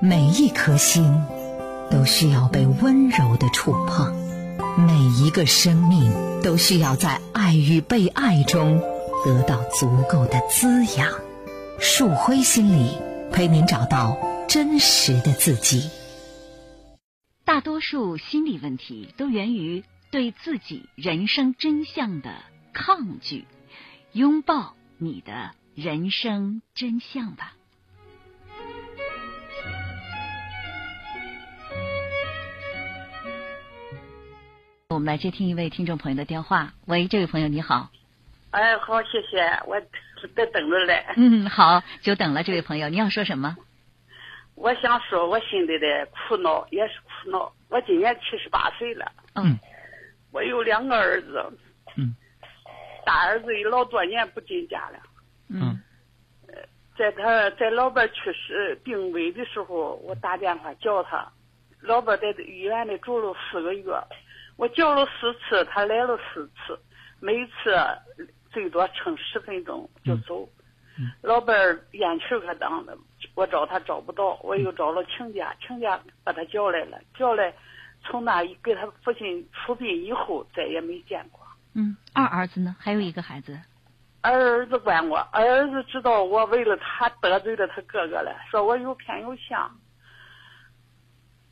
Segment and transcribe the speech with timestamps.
[0.00, 1.22] 每一颗心
[1.90, 4.14] 都需要被温柔的触碰，
[4.76, 8.78] 每一个生命都需要在爱与被爱中
[9.24, 11.12] 得到足够的滋养。
[11.78, 12.98] 树辉心理
[13.32, 15.88] 陪您找到真实的自己。
[17.44, 22.34] 大多数心理问题都源于对自己人生真相的
[22.74, 23.46] 抗拒。
[24.12, 27.54] 拥抱你的人生真相吧。
[34.96, 36.72] 我们来接听一位听众朋友的电话。
[36.86, 37.90] 喂，这位朋友你好。
[38.50, 39.78] 哎，好，谢谢，我
[40.34, 41.04] 在等着嘞。
[41.18, 43.58] 嗯，好，久等了，这位朋友，你要说什么？
[44.54, 47.52] 我想说，我心里的苦恼也是苦恼。
[47.68, 49.12] 我今年七十八岁了。
[49.34, 49.58] 嗯。
[50.32, 51.44] 我有两个儿子。
[51.98, 52.16] 嗯。
[53.04, 54.98] 大儿子老多年不进家了。
[55.50, 55.78] 嗯。
[56.96, 61.30] 在他在老伴去世病危的时候，我打电话叫他。
[61.82, 63.92] 老伴在医院里住了四个月。
[64.56, 66.78] 我叫了四次，他来了四次，
[67.20, 67.52] 每次
[68.50, 70.48] 最多撑十分钟就走。
[71.20, 72.96] 老伴儿烟气可当了，
[73.34, 77.52] 我找他找不到，我又找了亲家，亲家把他叫来了，叫来，
[78.02, 81.46] 从那给他父亲出殡以后，再也没见过。
[81.74, 82.74] 嗯，二儿子呢？
[82.80, 83.58] 还有一个孩子。
[84.22, 89.70] 二儿子管我，二儿子知道我为了他得罪了他哥哥了，说我有偏有向。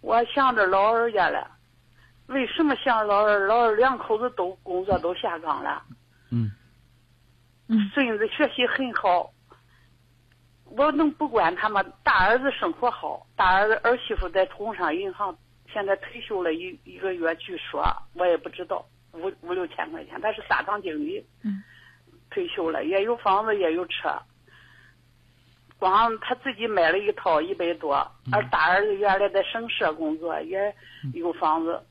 [0.00, 1.50] 我向着老二家了。
[2.32, 3.46] 为什么想老二？
[3.46, 5.82] 老二两口子都工作都下岗了。
[6.30, 6.50] 嗯。
[7.94, 9.32] 孙子学习很好，
[10.64, 11.82] 我能不管他吗？
[12.02, 15.34] 大儿子生活好，大儿子儿媳妇在工商银行，
[15.72, 17.82] 现在退休了一一个月，据说
[18.14, 21.24] 我也不知道，五五六千块钱，他是大堂经理。
[21.42, 21.62] 嗯。
[22.30, 24.10] 退休了，也有房子，也有车。
[25.78, 27.94] 光他自己买了一套一百多，
[28.32, 30.74] 而大儿子原来在省社工作，也
[31.14, 31.82] 有房子。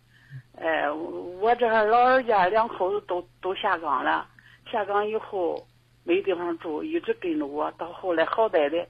[0.58, 4.28] 哎，我这老人家两口子都都下岗了，
[4.72, 5.66] 下岗以后
[6.04, 7.72] 没地方住，一直跟着我。
[7.72, 8.86] 到后来好歹的，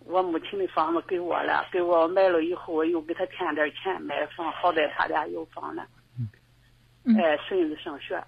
[0.00, 5.86] 我母亲的房子给我了，给我买了以后，我又给他添点钱买房，好歹他俩有房了。
[7.04, 7.16] 嗯。
[7.20, 8.20] 哎，孙子上学，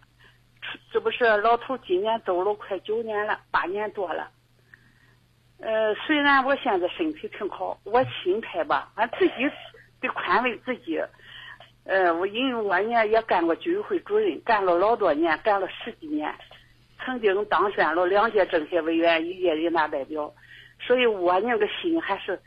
[0.93, 4.31] 这不是老头今年走了快九年了，八年多了。
[5.59, 9.51] 呃，虽然我现在身体挺好，我心态吧，俺自己
[10.01, 11.01] 得宽慰自己。
[11.85, 16.35] 呃，我因为我呢也干过居委会主任，干了老多年，干了十几年，
[17.05, 20.33] 曾经当选了两届政协委员，一届人大代表，
[20.81, 22.41] 所以我那个心还是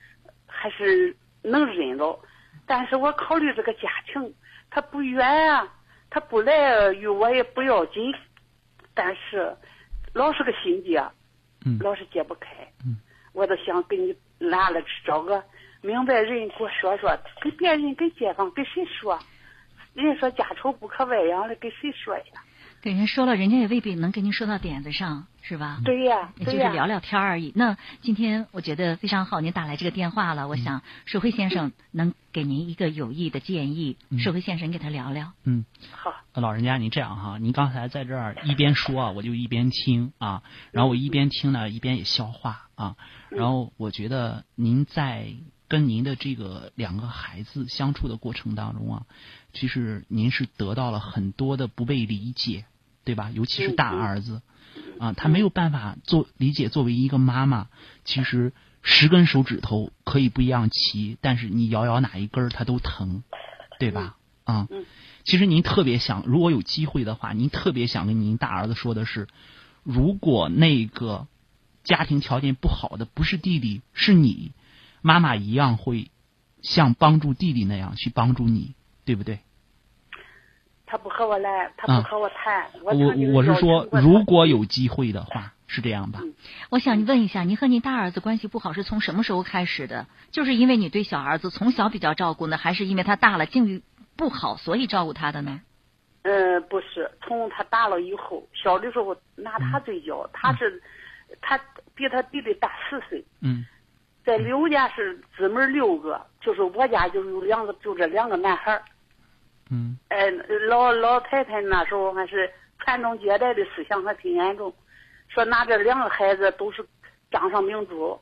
[0.47, 2.19] 还是能忍着。
[2.65, 4.33] 但是我考虑这个家庭，
[4.71, 5.71] 他不远啊，
[6.09, 8.11] 他不来与我也不要紧，
[8.95, 9.55] 但是
[10.13, 10.97] 老是个心结，
[11.79, 12.49] 老是解不开。
[13.33, 15.43] 我都想给你拿了找个。
[15.81, 19.19] 明白人给我说说，跟别人、跟街坊、跟谁说？
[19.93, 22.23] 人家说家丑不可外扬的，跟谁说呀？
[22.81, 25.81] 给人说了，人家也未必能跟您说到点子上，是吧？
[25.83, 27.51] 对呀，也就是聊聊天而已。
[27.55, 33.97] 那今天我觉得非常好，您打来这个电话了，我想社辉先生能给您一个有益的建议。
[34.19, 35.31] 社辉先生，给他聊聊。
[35.43, 36.13] 嗯，好。
[36.35, 42.95] 老人家，您这样哈，您刚才在这儿一边说，我就一边听啊，然后我一边听呢，一边也消化啊，
[43.29, 45.33] 然后我觉得您在。
[45.67, 49.05] 跟您的这个两个孩子相处的过程当中啊，
[49.53, 52.65] 其实您是得到了很多的不被理解，
[53.03, 53.31] 对吧？
[53.31, 54.41] 尤其是大儿子，
[54.99, 56.69] 啊，他没有办法做理解。
[56.69, 57.67] 作为一个妈妈，
[58.05, 63.23] 其实十根手指头可以不一样齐，但是你摇摇哪一根儿他都疼，
[63.77, 64.15] 对吧？
[64.45, 64.67] 啊，
[65.25, 69.27] 其实您特别想，如果有机会的话，您特别想跟您大儿子说的是，
[69.83, 71.27] 如果那个
[71.83, 74.53] 家庭条件不好的不是弟弟，是你。
[75.01, 76.11] 妈妈一样会
[76.61, 78.75] 像帮助弟弟那样去帮助你，
[79.05, 79.39] 对不对？
[80.89, 82.65] 他不和我来，他不和我谈。
[82.81, 86.21] 我我我是说，如果有机会的话，是这样吧？
[86.69, 90.07] 我想问一下，您和您大儿子关系不好是从什么时候开始的？
[90.31, 93.83] 就是因为你对小儿子从小比较照顾呢，还是因为他大了境遇
[94.15, 95.59] 不好，所以照顾他的呢？
[96.21, 100.81] 嗯，不是，从他大了以后，小的时候拿他最教，他是
[101.41, 101.57] 他
[101.95, 103.25] 比他弟弟大四岁。
[103.41, 103.65] 嗯。
[104.27, 108.83] 在刘家是姊妹六个，就是我家就有两个，就这两个男孩儿。
[109.71, 109.97] 嗯。
[110.09, 110.29] 哎，
[110.67, 114.73] 老老太太那时候还是传宗接代的思想还挺严重，
[115.29, 116.85] 说拿这两个孩子都是
[117.31, 118.19] 掌上明珠，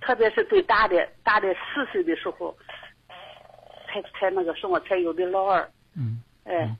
[0.00, 2.52] 特别是对大的，大的四岁的时候，
[3.86, 5.62] 才才那个什么才有的老二。
[5.96, 6.20] 嗯。
[6.42, 6.64] 哎。
[6.64, 6.76] 嗯，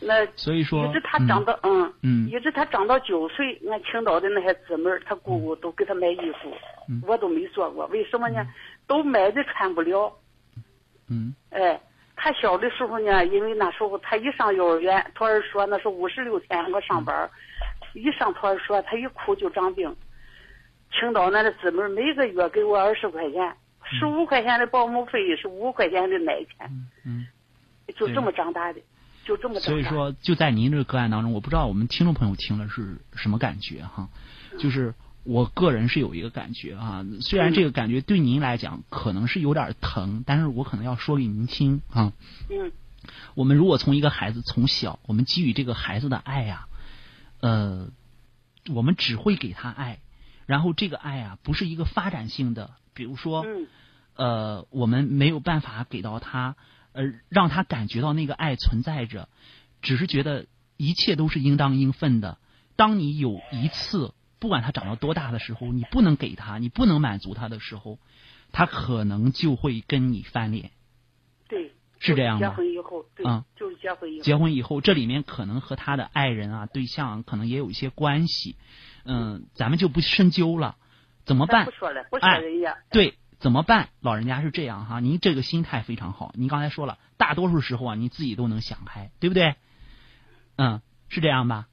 [0.00, 6.52] 那所以说，一直他长到嗯嗯，一直他长到九岁，俺青岛的那些姊妹他姑姑都给他买衣服，
[7.06, 7.86] 我都没做过。
[7.86, 8.46] 为什么呢？
[8.86, 10.12] 都买的穿不了。
[11.08, 11.80] 嗯哎，
[12.16, 17.30] 他小的时候呢，因为那时候他一上幼儿园，托儿所那是五十六天我上班儿，
[17.94, 19.94] 一上托儿所他一哭就长病。
[20.92, 27.26] 青岛那的姊妹每个月给我二十块钱，十五块钱的保姆费，是五块钱的奶钱，嗯嗯。
[27.96, 28.80] 就这么长大的，
[29.24, 29.60] 就这么。
[29.60, 34.08] 所以说，就在您这个个案当中，我不知道我们听众朋友听了是什么感觉哈。
[34.58, 42.12] 就是我个人是有一个感觉啊，虽然这个感觉对您来讲可能是有点疼，但是我可能要说给您听啊。
[42.50, 42.72] 嗯
[43.34, 46.66] 我们如果从一个孩子从小，我们给予这个孩子的爱呀、
[47.40, 47.88] 呃，
[48.72, 49.98] 我们只会给他爱，
[50.46, 53.66] 然后这个爱啊，不是一个发展性的，比如说，嗯
[54.14, 56.54] 呃，我们没有办法给到他，
[56.92, 59.28] 呃，让他感觉到那个爱存在着，
[59.80, 60.46] 只是觉得
[60.76, 62.38] 一切都是应当应分的。
[62.76, 67.98] 当你有一次，不管他长到多大的时候，你不能给他，你不能满足他的时候，
[68.50, 70.70] 他可能就会跟你翻脸。
[71.48, 74.24] 对，是这样吗结婚以后，对，啊就是结婚以后。
[74.24, 78.56] 结婚以后，这里面可能和他的爱人啊、对象啊可能也有一些关系，
[79.04, 80.76] 嗯，咱们就不深究了。
[81.24, 81.70] 怎么办不？
[81.70, 82.76] 说了，不说哎人家。
[82.90, 83.88] 对，怎么办？
[84.00, 86.30] 老人家是这样哈，您这个心态非常好。
[86.36, 89.56] 您刚才说了，大多数时候啊，你自己都能想开，对不对？
[90.54, 91.66] 嗯，是这样吧？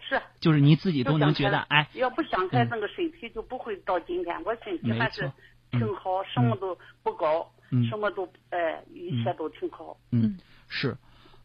[0.00, 0.20] 是。
[0.40, 4.42] 就是你自己都能觉得，哎，要不想开，嗯那个身体就不会到今天。
[4.42, 5.30] 我身体还是
[5.70, 9.96] 挺好，什么都不高，嗯什么都哎，一切都挺好。
[10.10, 10.36] 嗯，
[10.66, 10.96] 是，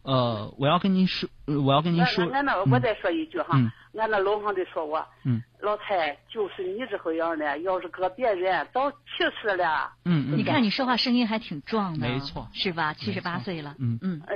[0.02, 2.24] 呃，我要跟您说，呃我要跟您说，
[2.70, 5.42] 我再说一句哈嗯，俺那楼上的说我，嗯。
[5.60, 8.96] 老太就是你这个样的，要是搁别人早气
[9.42, 9.92] 死了。
[10.04, 12.48] 嗯嗯，你看你说话声音还挺壮的，没错。
[12.52, 12.94] 是吧？
[12.94, 13.98] 七十八岁了，嗯。
[14.00, 14.22] 嗯。
[14.26, 14.34] 哎，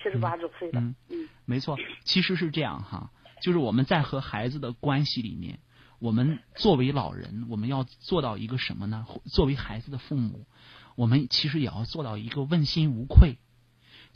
[0.00, 1.28] 七十八周岁了嗯，嗯。
[1.44, 3.10] 没错，其实是这样哈，
[3.42, 5.58] 就是我们在和孩子的关系里面，
[5.98, 9.04] 我们作为老人，我们要做到一个什么呢？
[9.26, 10.46] 作为孩子的父母，
[10.94, 13.38] 我们其实也要做到一个问心无愧，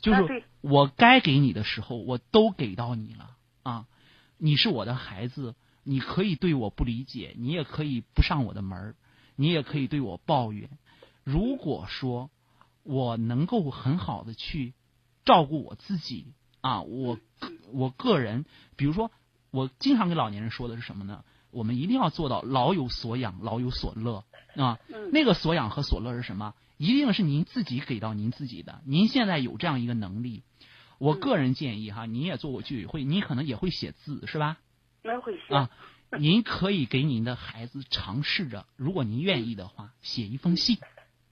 [0.04, 3.86] 就是我该给你的时候，我都给到你了啊！
[4.36, 8.94] 你是我的孩子，你可以对我不理解，你也可以不上我的门儿，
[9.36, 10.68] 你也可以对我抱怨。
[11.22, 12.30] 如果说
[12.82, 14.74] 我能够很好的去
[15.24, 17.18] 照顾我自己啊，我
[17.72, 18.44] 我个人，
[18.76, 19.10] 比如说，
[19.50, 21.24] 我经常给老年人说的是什么呢？
[21.50, 24.24] 我们一定要做到老有所养，老有所乐
[24.56, 24.78] 啊。
[24.88, 26.54] 嗯，那个所养和所乐是什么？
[26.76, 28.80] 一定是您自己给到您自己的。
[28.84, 30.42] 您现在有这样一个能力，
[30.98, 34.58] 我个人建议哈，您也做过居委会，您可能也会写字是吧？
[35.02, 35.70] 我会写啊，
[36.18, 40.78] 您可以给您的孩子尝试着，如果您愿意的话，写一封信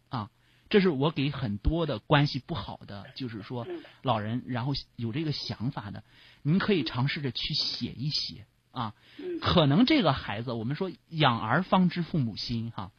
[0.09, 0.31] 啊。
[0.69, 6.03] 这是我给很多的关系不好的，就是说嗯老人，然后有这个想法的，
[6.43, 8.95] 您可以尝试着去写一写啊。
[9.19, 12.91] 嗯可能这个孩子，我们说养儿方知父母心哈，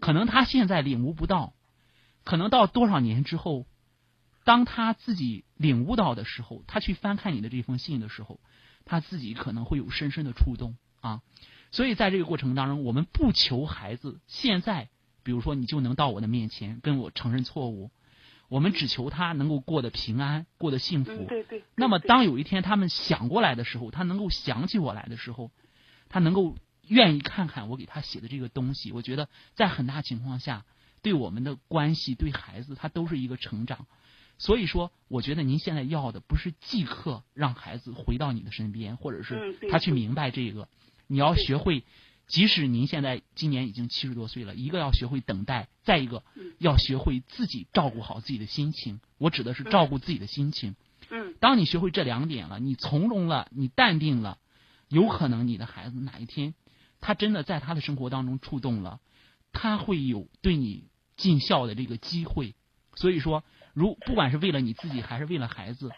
[0.00, 1.52] 可能他现在领悟不到，
[2.24, 3.66] 可能到多少年之后，
[4.44, 8.40] 当他自己领悟到的时候，他去翻看你的这封信的时候，
[8.84, 11.22] 他自己可能会有深深的触动啊。
[11.70, 14.90] 所以在这个过程当中，我们不求孩子现在，
[15.22, 17.90] 比如说你就能到我的面前跟我承认错误，
[18.48, 21.12] 我们只求他能够过得平安，过得幸福。
[21.12, 21.64] 嗯，对对。
[21.74, 25.50] 那么，当有一天他们想过来的时候，他能够想起我来的时候，
[26.10, 28.92] 他能够愿意看看我给他写的这个东西。
[28.92, 30.66] 我觉得，在很大情况下，
[31.02, 33.86] 对我们的关系、对孩子，他都是一个成长。
[34.38, 40.68] 所以说，我觉得您现在要的不是即刻让孩子回到你的身边，或者嗯是他去明白这个，
[41.06, 41.84] 你要学会。
[42.28, 49.00] 即使您现在今年已经七十多岁了，一个要学会等待，再一个嗯要学会自己照顾好自己的心情。
[49.18, 50.74] 我指的是照顾自己的心情。
[51.10, 54.38] 嗯当你学会这两点了，你从容了，你淡定了，
[54.88, 56.54] 有可能你的孩子哪一天，
[57.00, 59.00] 他真的在他的生活当中触动了，
[59.52, 60.84] 他会有对你
[61.22, 62.54] 尽孝的这个机会。
[62.96, 65.90] 所以说，如不管是为了你自己还是为了孩子，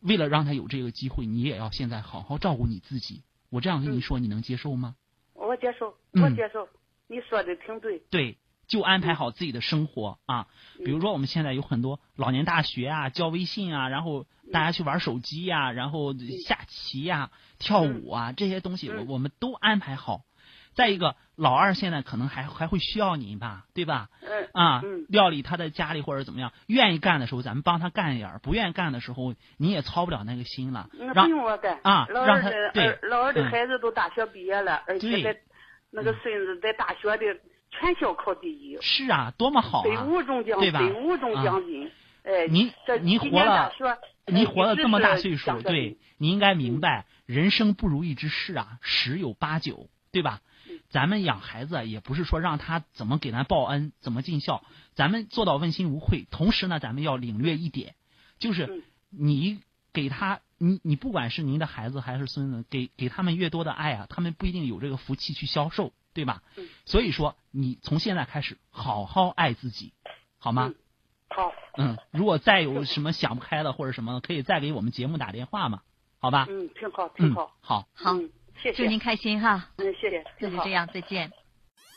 [0.00, 3.22] 为了让他有这个机会，你也要现在好好照顾你自己。
[3.50, 4.94] 我这样跟你说，你能接受吗？
[5.34, 6.68] 我接受，嗯我接受，
[7.08, 7.98] 你说的挺对。
[8.10, 10.46] 对，就安排好自己的生活啊。
[10.78, 16.14] 嗯比如说，我们现在有很多老年大学啊，教微信啊，然后大家去玩手机呀、然后
[16.46, 20.22] 下棋呀、跳舞啊这些东西，我嗯我们都安排好。
[20.74, 24.08] 再一个，老二现在可能还还会需要您吧，对吧？
[24.22, 30.88] 嗯啊嗯，料理他的家里或者怎么样，愿意干的时候咱们帮他干一点儿，不愿意干的时候你也操不了那个心了。
[30.92, 35.40] 那让不用我干啊老让他二的对老二的嗯孩子都大学毕业了，而且在
[35.90, 40.04] 那个孙子在大学的全校考第一，是啊，多么好北啊！
[40.04, 41.90] 五中奖，对吧北五中啊奖金。
[42.22, 43.72] 哎，您这您活了
[44.26, 50.49] 您活了这么大岁数，对金，你应该明白，人生不如意之事啊，十有八九，对吧嗯？
[50.90, 54.62] 咱们养孩子也不是说让他怎么给咱报恩，怎么尽孝，
[54.94, 56.26] 咱们做到问心无愧。
[56.30, 57.94] 同时呢，咱们要领略一点，
[58.38, 59.60] 就是你
[59.92, 66.42] 给他，你你不管是您的孩子还是孙子，给给他们越多的爱啊，他们不一定有这个福气去销售，对吧？
[66.84, 69.92] 所以说，你从现在开始好好爱自己，
[70.38, 70.74] 好吗？
[71.28, 71.52] 好。
[71.76, 75.82] 嗯，如果再有什么想不开的或者什么，可以再给我们节目打电话嘛，
[76.18, 76.46] 好吧？
[76.50, 77.52] 嗯，挺好，挺好。
[77.60, 78.16] 好，好。
[78.62, 79.68] 谢谢，祝您开心哈！
[79.76, 81.30] 嗯，谢谢，就是这样，再见。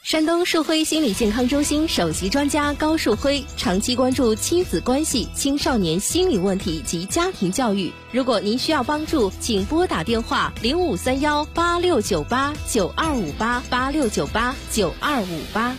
[0.04, 7.90] 山东树辉心理健康中心首席专家高树辉，长期关注亲子关系、青少年心理问题及家庭教育。
[8.12, 15.74] 如果您需要帮助，请拨打电话零五三幺八六九八九二五八八六九八九二五八。